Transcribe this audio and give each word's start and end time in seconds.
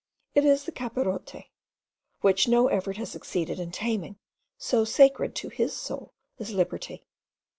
It 0.33 0.43
is 0.45 0.63
the 0.63 0.71
capirote, 0.71 1.35
which 2.21 2.47
no 2.47 2.69
effort 2.69 2.97
has 2.97 3.11
succeeded 3.11 3.59
in 3.59 3.69
taming, 3.71 4.17
so 4.57 4.83
sacred 4.83 5.35
to 5.35 5.49
his 5.49 5.77
soul 5.77 6.15
is 6.39 6.49
liberty. 6.51 7.05